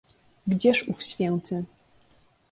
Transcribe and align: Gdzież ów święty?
Gdzież 0.47 0.87
ów 0.89 1.01
święty? 1.03 1.65